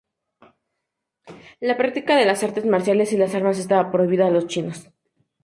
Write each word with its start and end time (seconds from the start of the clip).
La 1.59 1.77
práctica 1.77 2.15
de 2.17 2.25
las 2.25 2.43
artes 2.43 2.65
marciales 2.65 3.13
y 3.13 3.17
las 3.17 3.35
armas 3.35 3.59
estaba 3.59 3.91
prohibida 3.91 4.25
a 4.25 4.31
los 4.31 4.47
chinos. 4.47 4.89